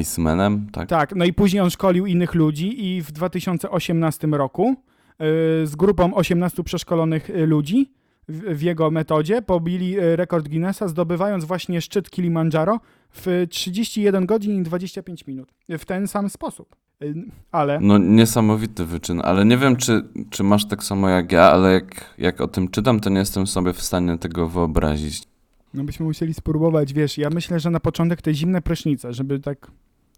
[0.00, 0.88] Icemanem, tak?
[0.88, 4.74] Tak, no i później on szkolił innych ludzi i w 2018 roku y,
[5.66, 7.92] z grupą 18 przeszkolonych y, ludzi
[8.28, 12.80] w, w jego metodzie pobili y, rekord Guinnessa, zdobywając właśnie szczyt Kilimandżaro
[13.10, 15.52] w 31 godzin i 25 minut.
[15.68, 16.76] W ten sam sposób.
[17.52, 21.72] Ale No niesamowity wyczyn, ale nie wiem, czy, czy masz tak samo jak ja, ale
[21.72, 25.22] jak, jak o tym czytam, to nie jestem sobie w stanie tego wyobrazić.
[25.74, 29.70] no byśmy musieli spróbować, wiesz, ja myślę, że na początek te zimne prysznice, żeby tak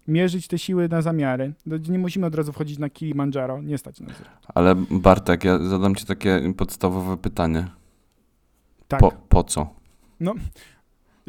[0.07, 1.53] mierzyć te siły na zamiary.
[1.65, 4.11] No, Nie musimy od razu wchodzić na Kilimandżaro, nie stać nas.
[4.55, 7.67] Ale Bartek, ja zadam ci takie podstawowe pytanie.
[8.87, 8.99] Tak.
[8.99, 9.69] Po, po co?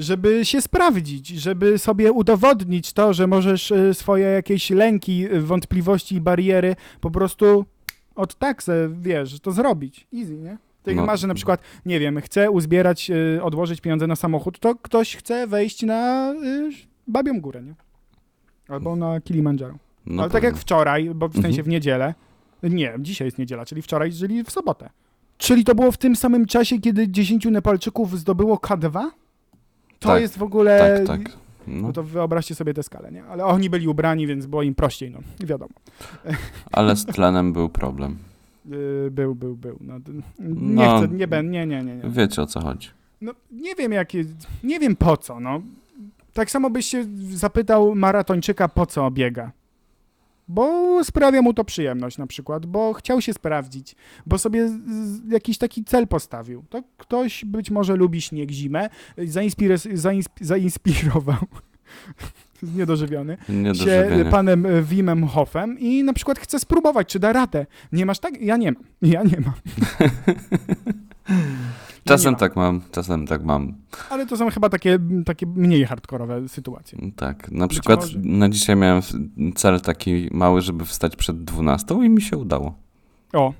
[0.02, 6.14] Żeby się sprawdzić, żeby sobie udowodnić to, że możesz y, swoje jakieś lęki, y, wątpliwości
[6.14, 7.64] i bariery po prostu
[8.14, 10.06] od tak se, wiesz, to zrobić.
[10.18, 10.58] Easy, nie?
[10.82, 11.06] Tak No.
[11.06, 15.16] masz, że na przykład, nie wiem, chce uzbierać, y, odłożyć pieniądze na samochód, to ktoś
[15.16, 16.32] chce wejść na
[17.08, 17.74] Babią Górę, nie?
[18.68, 19.74] Albo na Kilimandżaro.
[20.06, 21.64] No Ale tak jak wczoraj, bo w sensie Mhm.
[21.64, 22.14] w niedzielę,
[22.62, 24.90] nie, dzisiaj jest niedziela, czyli wczoraj, czyli w sobotę.
[25.38, 29.10] Czyli to było w tym samym czasie, kiedy 10 Nepalczyków zdobyło K2?
[30.02, 31.04] To Tak, jest w ogóle...
[31.06, 31.36] Tak, tak.
[31.66, 33.24] No, No to wyobraźcie sobie tę skalę, nie?
[33.24, 35.18] Ale oni byli ubrani, więc było im prościej, no.
[35.46, 35.70] Wiadomo.
[36.72, 38.18] ale z tlenem był problem.
[38.66, 39.78] Yy, był, był, był.
[39.80, 39.94] No,
[40.38, 40.98] nie No.
[40.98, 42.10] chcę, nie będę, nie, nie, nie, nie.
[42.10, 42.88] Wiecie o co chodzi.
[43.20, 44.24] No, nie wiem jakie,
[44.64, 45.60] nie wiem po co, no.
[46.32, 49.52] Tak samo byś się zapytał maratończyka, po co biega.
[50.48, 54.68] Bo sprawia mu to przyjemność na przykład, bo chciał się sprawdzić, bo sobie
[55.28, 56.64] jakiś taki cel postawił.
[56.70, 61.36] To ktoś być może lubi śnieg zimę, zainspire- zainsp- zainspirował,
[62.76, 63.36] niedożywiony,
[63.74, 63.84] się
[64.30, 67.66] panem e, Wimem Hofem i na przykład chce spróbować, czy da radę.
[67.92, 68.40] Nie masz tak?
[68.40, 68.82] Ja nie mam.
[69.02, 69.54] Ja nie mam.
[72.04, 72.40] Czasem nie mam.
[72.40, 73.74] tak mam, czasem tak mam.
[74.10, 76.98] Ale to są chyba takie, takie mniej hardkorowe sytuacje.
[77.16, 77.50] Tak.
[77.50, 78.18] Na przykład może.
[78.22, 79.02] na dzisiaj miałem
[79.54, 82.74] cel taki mały, żeby wstać przed 12 i mi się udało.
[83.32, 83.52] O.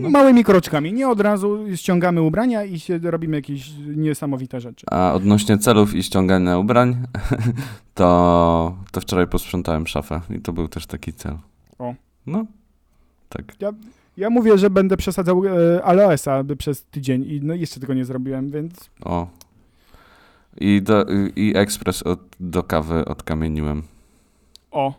[0.00, 0.10] No.
[0.10, 0.92] Małymi kroczkami.
[0.92, 4.86] Nie od razu ściągamy ubrania i się robimy jakieś niesamowite rzeczy.
[4.90, 6.96] A odnośnie celów i ściągania ubrań,
[7.94, 11.38] to, to wczoraj posprzątałem szafę i to był też taki cel.
[11.78, 11.94] O.
[12.26, 12.46] No,
[13.28, 13.44] tak.
[13.60, 13.72] Ja
[14.30, 18.90] mówię, że będę przesadzał e, aloesa przez tydzień i no jeszcze tego nie zrobiłem, więc
[19.04, 19.26] O.
[20.60, 23.82] I, do, i ekspres od, do kawy odkamieniłem.
[24.70, 24.94] o.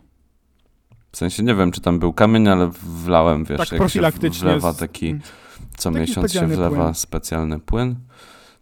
[1.11, 4.49] W sensie nie wiem, czy tam był kamień, ale wlałem, wiesz, Tak jak się profilaktycznie
[4.49, 5.15] wlewa z- taki,
[5.77, 6.93] co Taki miesiąc się wlewa płyn.
[6.93, 7.95] specjalny płyn.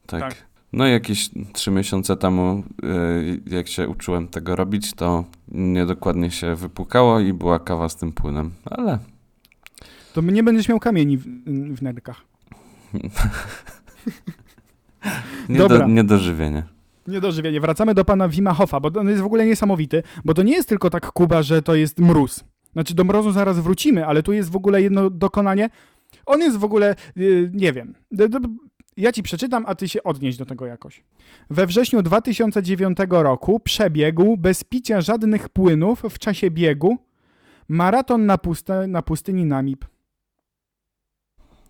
[0.06, 0.22] Tak.
[0.22, 0.36] Tak.
[0.74, 6.56] No i jakieś trzy miesiące temu, y, jak się uczyłem tego robić, to niedokładnie się
[6.56, 8.52] wypłukało i była kawa z tym płynem.
[8.66, 9.00] Ale
[10.16, 11.26] To nie będziesz miał kamieni w,
[11.76, 12.22] w nerkach.
[15.50, 15.80] nie Dobra.
[15.80, 16.64] do, niedożywienie.
[17.08, 17.62] Niedożywienie.
[17.62, 20.70] Wracamy do pana Wima Hofa, bo on jest w ogóle niesamowity, bo to nie jest
[20.70, 22.44] tylko tak Kuba, że to jest mróz.
[22.74, 25.70] Znaczy do mrozu zaraz wrócimy, ale tu jest w ogóle jedno dokonanie.
[26.26, 27.94] On jest w ogóle, yy, nie wiem,
[28.98, 31.04] ja ci przeczytam, a ty się odnieś do tego jakoś.
[31.50, 36.98] We wrześniu 2009 roku przebiegł bez picia żadnych płynów w czasie biegu
[37.68, 38.38] maraton na,
[38.88, 39.86] na pustyni Namib.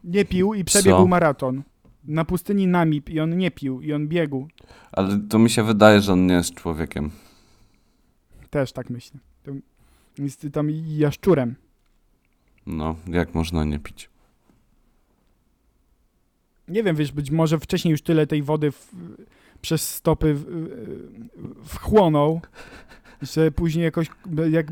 [0.06, 1.08] Nie pił i przebiegł Co?
[1.08, 1.64] maraton.
[2.04, 4.48] Na pustyni Namib i on nie pił i on biegł.
[4.92, 7.12] Ale to mi się wydaje, że on nie jest człowiekiem.
[8.50, 9.20] Też tak myślę.
[9.44, 9.52] To
[10.24, 11.56] jest tam jaszczurem.
[12.66, 14.10] No, jak można nie pić?
[16.68, 18.92] Nie wiem, wiesz, być może wcześniej już tyle tej wody w,
[19.62, 20.46] przez stopy w,
[21.66, 22.42] wchłonął,
[23.22, 24.08] że później jakoś
[24.52, 24.68] jak...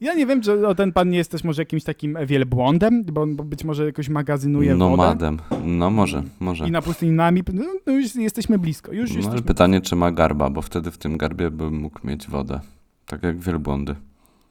[0.00, 3.36] Ja nie wiem, czy ten pan nie jest też może jakimś takim wielbłądem, bo, on-
[3.36, 4.78] być może jakoś magazynuje wodę.
[4.90, 5.38] Nomadem.
[5.64, 6.68] No może, może.
[6.68, 9.42] I na pustyni Namib, no, no już jesteśmy blisko, już No, jesteśmy...
[9.42, 12.60] pytanie, czy ma garba, bo wtedy w tym garbie bym mógł mieć wodę.
[13.06, 13.94] Tak jak wielbłądy.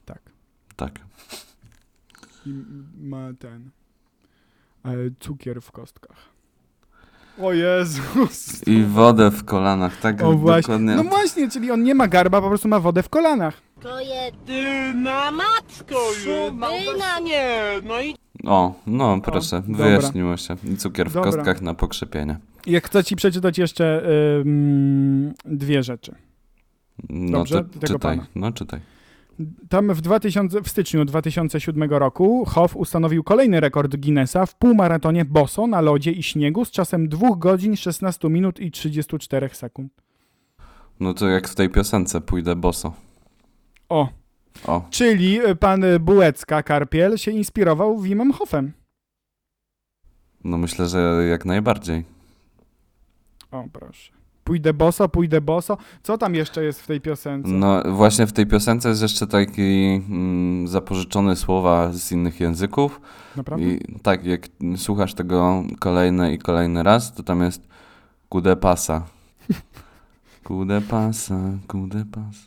[0.04, 0.20] Tak.
[0.76, 1.00] Tak.
[2.46, 2.54] I
[3.00, 3.70] ma ten
[4.84, 6.16] e, cukier w kostkach.
[7.42, 8.66] O Jezus!
[8.68, 10.62] I wodę w kolanach, tak O właśnie.
[10.62, 10.94] dokładnie.
[10.96, 13.54] No właśnie, czyli on nie ma garba, po prostu ma wodę w kolanach.
[13.80, 16.52] To jest Ty na matko już!
[16.52, 19.84] Byna Nie, no i O, no proszę, dobra.
[19.84, 20.56] wyjaśniło się.
[20.64, 21.32] I cukier w Dobra.
[21.32, 22.38] kostkach na pokrzepienie.
[22.66, 24.02] Jak chcę ci przeczytać jeszcze
[24.40, 26.14] ym, dwie rzeczy.
[27.08, 28.28] No Dobrze, to tego czytaj, pana.
[28.34, 28.80] no czytaj.
[29.68, 35.66] Tam w, 2000, w styczniu 2007 roku Hoff ustanowił kolejny rekord Guinnessa w półmaratonie boso
[35.66, 39.92] na lodzie i śniegu z czasem 2 godzin 16 minut i 34 sekund.
[41.00, 42.92] No to jak w tej piosence pójdę boso.
[43.88, 44.08] O,
[44.64, 48.72] O, czyli y, pan Bułecka, Karpiel, się inspirował Wimem Hoffem.
[50.44, 52.04] no myślę, że jak najbardziej.
[53.50, 54.15] O, proszę.
[54.46, 55.76] Pójdę boso, pójdę boso.
[56.02, 57.50] Co tam jeszcze jest w tej piosence?
[57.50, 63.00] No właśnie w tej piosence jest jeszcze taki mm, zapożyczone słowa z innych języków.
[63.36, 63.66] Naprawdę?
[63.66, 67.68] I tak, jak słuchasz tego kolejny i kolejny raz, to tam jest
[68.28, 69.02] kude pasa.
[70.44, 72.46] Kude pasa, kude pasa.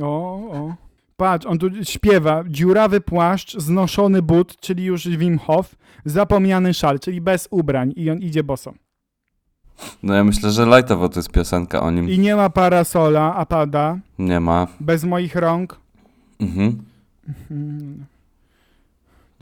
[0.00, 0.74] O, o.
[1.16, 2.44] Patrz, on tu śpiewa.
[2.48, 8.18] Dziurawy płaszcz, znoszony but, czyli już Wim Hof, zapomniany szal, czyli bez ubrań i on
[8.18, 8.74] idzie boso.
[10.02, 12.08] No ja myślę, że lajtowo to jest piosenka o nim.
[12.10, 14.66] I nie ma parasola, a pada, Nie ma.
[14.80, 15.76] bez moich rąk.
[16.40, 16.78] Mhm.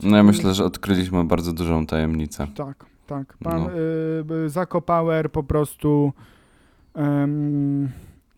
[0.03, 2.47] No ja myślę, że odkryliśmy bardzo dużą tajemnicę.
[2.55, 3.37] tak, tak.
[3.43, 3.69] Pan No.
[4.45, 6.13] y, Zakopauer po prostu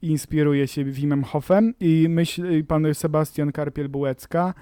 [0.01, 4.53] inspiruje się Wimem Hofem i myśl, pan Sebastian Karpiel-Bułecka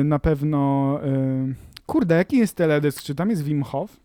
[0.00, 0.98] y, na pewno...
[1.04, 1.54] Y,
[1.86, 3.02] kurde, jaki jest teledysk?
[3.02, 3.96] Czy tam jest Wim Hof?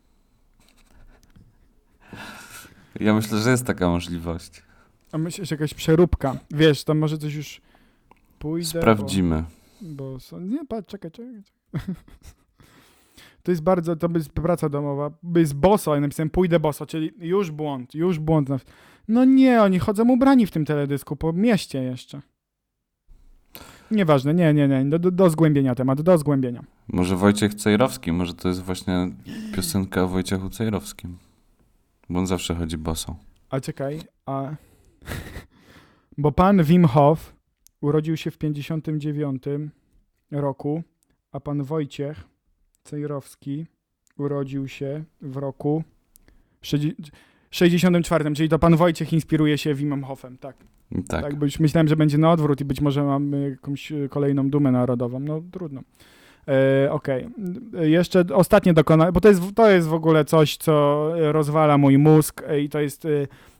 [2.99, 4.63] Ja myślę, że jest taka możliwość.
[5.11, 6.37] A myślisz, jakaś przeróbka.
[6.51, 7.61] Wiesz, tam może coś już
[8.39, 8.69] pójdę.
[8.73, 9.43] bo- Sprawdzimy.
[9.81, 10.39] Bo są...
[10.39, 11.41] Nie, patrz, czekaj, czekaj.
[13.43, 15.11] To jest bardzo, to jest praca domowa.
[15.35, 18.49] Jest boso, ja napisałem pójdę boso, czyli już błąd, już błąd.
[19.07, 22.21] No nie, oni chodzą ubrani w tym teledysku, po mieście jeszcze.
[23.91, 26.63] Nieważne, nie, nie, nie, do, do, do zgłębienia temat, do zgłębienia.
[26.87, 29.09] Może Wojciech Cejrowski, może to jest właśnie
[29.55, 31.17] piosenka o Wojciechu Cejrowskim.
[32.09, 33.15] Bo on zawsze chodzi bosą.
[33.49, 34.55] A czekaj, a...
[36.17, 37.35] Bo pan Wim Hof
[37.81, 39.43] urodził się w 59
[40.31, 40.83] roku,
[41.31, 42.23] a pan Wojciech
[42.83, 43.65] Cejrowski
[44.17, 45.83] urodził się w roku
[46.61, 47.11] sześćdzie-
[47.51, 50.57] 64, czyli to pan Wojciech inspiruje się Wimem Hofem, tak.
[51.07, 51.21] Tak.
[51.21, 55.19] Tak, myślałem, że będzie na odwrót i być może mamy jakąś e, kolejną dumę narodową.
[55.19, 55.81] No trudno.
[56.47, 57.27] E, Okej.
[57.79, 61.97] E, Jeszcze ostatnie dokonanie, bo to jest, to jest w ogóle coś, co rozwala mój
[61.97, 63.07] mózg e, i to jest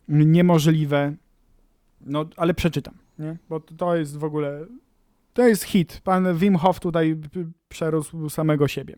[0.08, 1.14] niemożliwe.
[2.00, 3.36] No, ale przeczytam, nie?
[3.48, 4.66] Bo to- jest w ogóle,
[5.32, 6.00] to jest hit.
[6.04, 7.16] Pan Wim Hof tutaj
[7.68, 8.96] przerósł samego siebie.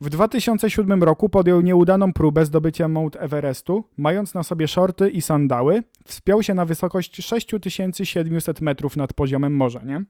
[0.00, 5.82] W 2007 roku podjął nieudaną próbę zdobycia Mount Everestu, mając na sobie shorty i sandały,
[6.04, 10.04] wspiął się na wysokość 6700 metrów nad poziomem morza, nie?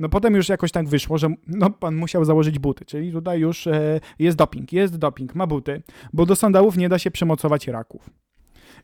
[0.00, 3.66] No potem już jakoś tak wyszło, że no, pan musiał założyć buty, czyli tutaj już
[3.66, 5.82] e, jest doping, jest doping, ma buty,
[6.12, 8.10] bo do sandałów nie da się przymocować raków.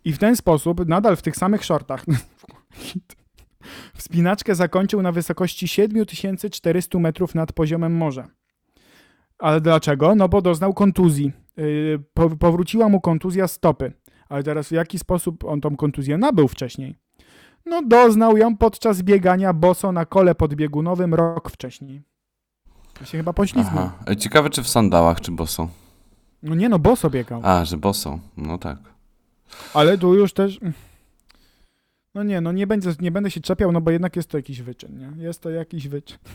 [0.05, 2.05] I w ten sposób, nadal w tych samych shortach,
[3.99, 8.29] wspinaczkę zakończył na wysokości 7400 metrów nad poziomem morza.
[9.39, 10.15] Ale dlaczego?
[10.15, 11.33] No bo doznał kontuzji.
[11.57, 13.93] Yy, po, powróciła mu kontuzja stopy.
[14.29, 16.97] Ale teraz w jaki sposób on tą kontuzję nabył wcześniej?
[17.67, 22.03] No doznał ją podczas biegania boso na kole podbiegunowym rok wcześniej.
[22.99, 23.85] To się chyba poślizgnął.
[23.85, 23.99] Aha.
[24.11, 25.69] E, Ciekawe, czy w sandałach, czy bosą.
[26.43, 27.41] No nie no, boso biegał.
[27.45, 28.21] A, że bosą.
[28.37, 28.79] No tak.
[29.75, 30.61] Ale tu już też...
[32.15, 34.63] No nie, no nie, będzie, nie będę się czepiał, no bo jednak jest to jakiś
[34.63, 35.25] wyczyn, nie?
[35.25, 36.19] Jest to jakiś wyczyn.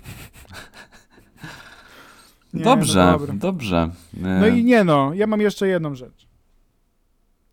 [2.54, 3.90] Nie, dobrze, No, dobrze.
[4.24, 6.28] E, no i nie no, ja mam jeszcze jedną rzecz.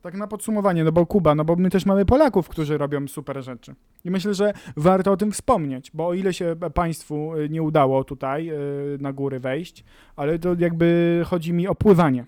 [0.09, 3.43] Tak na podsumowanie, no bo Kuba, no bo my też mamy Polaków, którzy robią super
[3.43, 3.75] rzeczy.
[4.05, 8.05] I myślę, że warto o tym wspomnieć, bo o ile się państwu y, nie udało
[8.05, 9.85] tutaj y, na góry wejść,
[10.17, 12.27] ale to jakby chodzi mi o pływanie.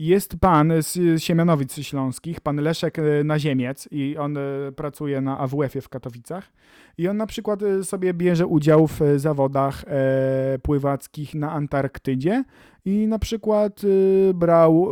[0.00, 5.82] Jest pan z Siemianowic Śląskich, pan Leszek y, Naziemiec i on y, pracuje na AWF-ie
[5.82, 6.52] w Katowicach.
[6.98, 12.44] I on na przykład y, sobie bierze udział w zawodach e, pływackich na Antarktydzie
[12.84, 13.80] i na przykład
[14.34, 14.88] brał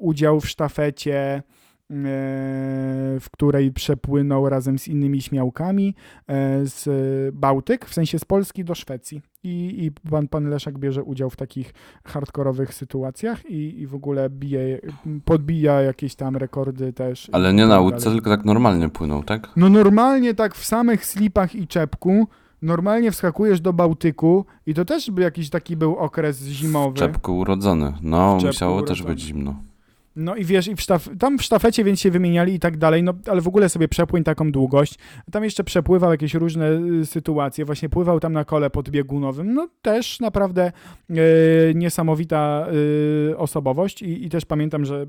[0.00, 1.42] udział w sztafecie,
[3.20, 5.94] w której przepłynął razem z innymi śmiałkami
[6.28, 6.88] e, z
[7.34, 9.22] Bałtyk, w sensie z Polski do Szwecji.
[9.42, 14.30] I, i pan, pan Leszek bierze udział w takich hardkorowych sytuacjach i, i w ogóle
[14.30, 14.80] bije,
[15.24, 17.28] podbija jakieś tam rekordy też.
[17.32, 19.48] Ale i nie tak na łódce, tylko tak normalnie płynął, tak?
[19.56, 22.26] No normalnie tak w samych slipach i czepku,
[22.62, 26.96] normalnie wskakujesz do Bałtyku i to też jakiś taki był okres W zimowy.
[26.98, 27.92] czepku urodzony.
[28.02, 29.14] No, W musiało też urodzony.
[29.14, 29.54] być zimno.
[30.16, 33.02] No i wiesz, i w sztaf- tam w sztafecie więc się wymieniali i tak dalej,
[33.02, 34.98] no ale w ogóle sobie przepłyń taką długość.
[35.32, 40.20] Tam jeszcze przepływał jakieś różne y, sytuacje, właśnie pływał tam na kole podbiegunowym, no też
[40.20, 40.72] naprawdę
[41.10, 42.66] y, niesamowita
[43.30, 45.06] y, osobowość I, i też pamiętam, że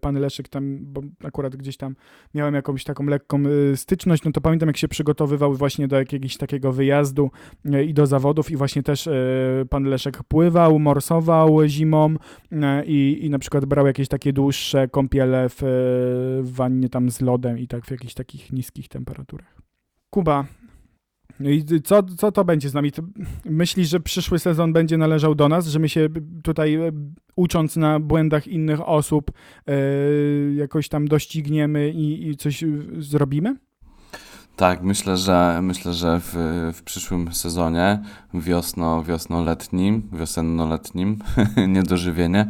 [0.00, 1.96] pan Leszek tam, bo akurat gdzieś tam
[2.34, 6.36] miałem jakąś taką lekką y, styczność, no to pamiętam jak się przygotowywał właśnie do jakiegoś
[6.36, 7.30] takiego wyjazdu
[7.66, 12.14] y, i do zawodów i właśnie też y, pan Leszek pływał, morsował zimą,
[12.86, 15.56] i, i na przykład brał jakieś takie dłuższe kąpiele w,
[16.42, 19.62] w wannie tam z lodem i tak w jakichś takich niskich temperaturach.
[20.10, 20.44] Kuba,
[21.40, 22.92] no i co, co to będzie z nami?
[23.44, 26.08] Myślisz, że przyszły sezon będzie należał do nas, że my się
[26.42, 26.92] tutaj e,
[27.36, 29.30] ucząc na błędach innych osób
[29.66, 29.72] e,
[30.54, 32.66] jakoś tam dościgniemy i, i coś e,
[32.98, 33.56] zrobimy?
[34.56, 36.34] Tak, myślę, że myślę, że w,
[36.74, 37.98] w przyszłym sezonie
[38.34, 41.16] wiosno, wiosno-letnim, wiosenno-letnim,
[41.74, 42.46] niedożywienie,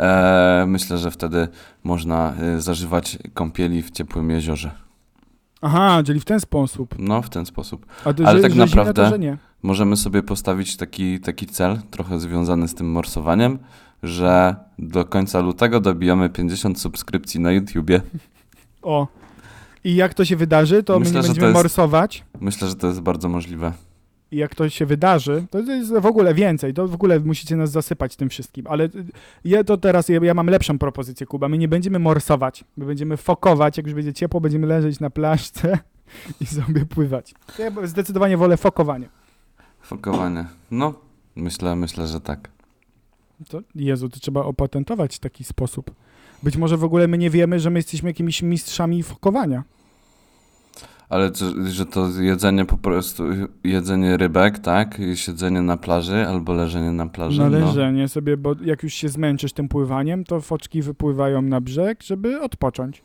[0.00, 1.48] e, myślę, że wtedy
[1.84, 4.87] można zażywać kąpieli w ciepłym jeziorze.
[5.62, 6.94] Aha, czyli w ten sposób.
[6.98, 7.86] No, w ten sposób.
[8.04, 9.36] To, Ale że, tak że zimne, naprawdę- to, nie.
[9.62, 13.58] Możemy sobie postawić taki, taki cel, trochę związany z tym morsowaniem,
[14.02, 18.00] że do końca lutego dobijamy 50 subskrypcji na YouTubie.
[18.82, 19.06] O.
[19.84, 22.24] I jak to się wydarzy, to Myślę, my nie będziemy jest- morsować.
[22.40, 23.72] Myślę, że to jest bardzo możliwe.
[24.32, 27.70] I jak to się wydarzy, to jest w ogóle więcej, to w ogóle musicie nas
[27.70, 28.90] zasypać tym wszystkim, ale y,
[29.44, 33.16] ja to teraz, ja, ja mam lepszą propozycję, Kuba, my nie będziemy morsować, my będziemy
[33.16, 35.78] fokować, jak już będzie ciepło, będziemy leżeć na plaszce
[36.40, 37.34] i sobie pływać.
[37.58, 39.08] Ja zdecydowanie wolę fokowanie.
[39.80, 40.46] Fokowanie.
[40.70, 40.94] No,
[41.36, 42.50] myślę, myślę, że tak.
[43.48, 45.90] To, Jezu, to trzeba opatentować taki sposób
[46.42, 49.64] Być może w ogóle my nie wiemy, że my jesteśmy jakimiś mistrzami fokowania.
[51.08, 51.30] Ale
[51.66, 53.24] że, to jedzenie po prostu,
[53.64, 54.98] jedzenie rybek, tak?
[54.98, 57.40] I Siedzenie na plaży albo leżenie na plaży.
[57.40, 62.02] Na leżenie sobie, bo jak już się zmęczysz tym pływaniem, to foczki wypływają na brzeg,
[62.02, 63.02] żeby odpocząć.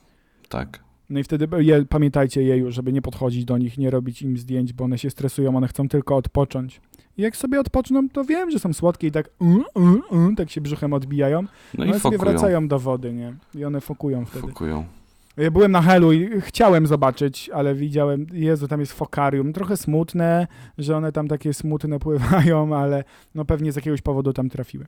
[0.50, 0.84] Tak.
[1.10, 4.74] No i wtedy je, pamiętajcie jeju, żeby nie podchodzić do nich, nie robić im zdjęć,
[4.74, 6.82] bo one się stresują, one chcą tylko odpocząć.
[7.18, 10.50] I jak sobie odpoczną, to wiem, że są słodkie i tak mm, mm, mm, tak
[10.50, 11.48] się brzuchem odbijają, No
[11.78, 12.32] no i ale sobie fokują.
[12.32, 13.34] wracają do wody, nie?
[13.56, 14.48] I one fokują wtedy.
[14.48, 14.86] Fokują.
[15.38, 19.54] Ja byłem na Helu i chciałem zobaczyć, ale widziałem, Jezu, tam jest fokarium.
[19.54, 23.04] Trochę smutne, że one tam takie smutne pływają, ale
[23.36, 24.86] no pewnie z jakiegoś powodu tam trafiły.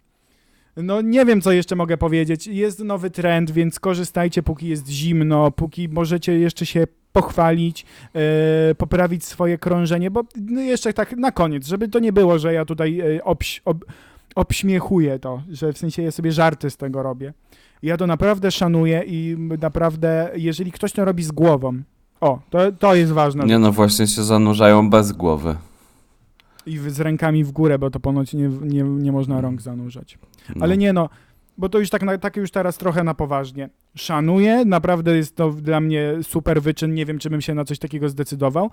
[0.77, 2.47] No nie wiem, co jeszcze mogę powiedzieć.
[2.47, 7.85] Jest nowy trend, więc korzystajcie, póki jest zimno, póki możecie jeszcze się pochwalić,
[8.15, 12.53] e, poprawić swoje krążenie, bo no jeszcze tak na koniec, żeby to nie było, że
[12.53, 13.85] ja tutaj e, obś, ob,
[14.35, 17.33] obśmiechuję to, że w sensie ja sobie żarty z tego robię.
[17.83, 21.81] Ja to naprawdę szanuję i naprawdę, jeżeli ktoś to robi z głową,
[22.21, 23.45] o, to, to jest ważne.
[23.45, 25.55] Nie no, właśnie się zanurzają bez głowy.
[26.65, 30.17] I z rękami w górę, bo to ponoć nie, nie, nie można rąk zanurzać.
[30.55, 30.63] No.
[30.63, 31.09] Ale nie no,
[31.57, 33.69] bo to już tak, na, tak już teraz trochę na poważnie.
[33.95, 37.79] Szanuję, naprawdę jest to dla mnie super wyczyn, nie wiem, czy bym się na coś
[37.79, 38.69] takiego zdecydował.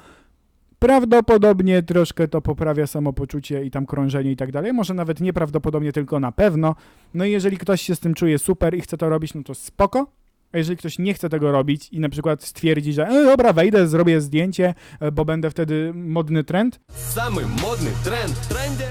[0.83, 4.72] Prawdopodobnie troszkę to poprawia samopoczucie i tam krążenie i tak dalej.
[4.72, 6.74] Może nawet nieprawdopodobnie, tylko na pewno.
[7.14, 9.55] No i jeżeli ktoś się z tym czuje super i chce to robić, no to
[9.55, 10.07] spoko.
[10.53, 13.89] A jeżeli ktoś nie chce tego robić i na przykład stwierdzi, że e, dobra, wejdę,
[13.89, 16.80] zrobię zdjęcie, e, bo będę wtedy modny trend.
[16.89, 18.85] Samy modny trend, trendy.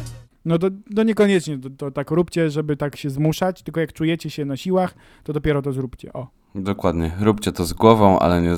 [0.45, 4.29] No to, to niekoniecznie to, to tak róbcie, żeby tak się zmuszać, tylko jak czujecie
[4.29, 6.13] się na siłach, to dopiero to zróbcie.
[6.13, 6.40] O.
[6.55, 7.11] Dokładnie.
[7.19, 8.55] Róbcie to z głową, ale nie,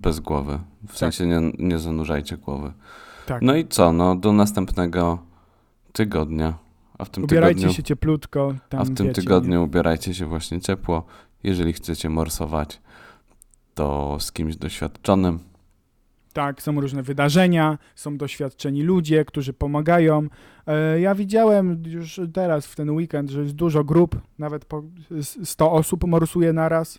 [0.00, 0.58] bez głowy.
[0.84, 0.96] W Tak.
[0.96, 2.72] sensie nie, nie zanurzajcie głowy.
[3.26, 3.42] Tak.
[3.42, 3.92] No i co?
[3.92, 5.18] No do następnego
[5.92, 6.54] tygodnia.
[6.98, 8.54] A w tym Ubierajcie tygodniu, się cieplutko.
[8.70, 11.04] A w tym wiecie, tygodniu ubierajcie się właśnie ciepło.
[11.42, 12.80] Jeżeli chcecie morsować,
[13.74, 15.38] to z kimś doświadczonym.
[16.32, 20.26] Tak, są różne wydarzenia, są doświadczeni ludzie, którzy pomagają.
[20.66, 25.38] E, ja widziałem już teraz w ten weekend, że jest dużo grup, nawet po s-
[25.44, 26.98] 100 osób morsuje naraz.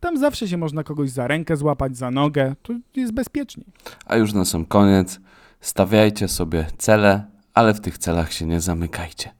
[0.00, 3.64] Tam zawsze się można kogoś za rękę złapać, za nogę, to jest bezpiecznie.
[4.06, 5.20] A już na sam koniec,
[5.60, 7.24] stawiajcie sobie cele,
[7.54, 9.30] ale w tych celach się nie zamykajcie.